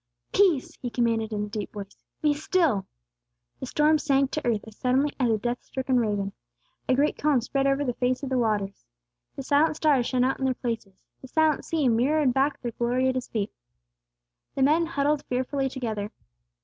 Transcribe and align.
"Peace!" 0.33 0.79
he 0.81 0.89
commanded 0.89 1.31
in 1.31 1.43
a 1.43 1.47
deep 1.47 1.73
voice. 1.73 1.95
"Be 2.23 2.33
still!" 2.33 2.87
The 3.59 3.67
storm 3.67 3.99
sank 3.99 4.31
to 4.31 4.43
earth 4.47 4.63
as 4.65 4.75
suddenly 4.75 5.13
as 5.19 5.29
a 5.29 5.37
death 5.37 5.61
stricken 5.63 5.99
raven; 5.99 6.33
a 6.89 6.95
great 6.95 7.19
calm 7.19 7.39
spread 7.39 7.67
over 7.67 7.85
the 7.85 7.93
face 7.93 8.23
of 8.23 8.29
the 8.29 8.37
waters. 8.39 8.83
The 9.35 9.43
silent 9.43 9.75
stars 9.75 10.07
shone 10.07 10.23
out 10.23 10.39
in 10.39 10.45
their 10.45 10.55
places; 10.55 10.95
the 11.21 11.27
silent 11.27 11.65
sea 11.65 11.87
mirrored 11.87 12.33
back 12.33 12.59
their 12.61 12.71
glory 12.71 13.09
at 13.09 13.13
His 13.13 13.27
feet. 13.27 13.53
The 14.55 14.63
men 14.63 14.87
huddled 14.87 15.23
fearfully 15.27 15.69
together. 15.69 16.09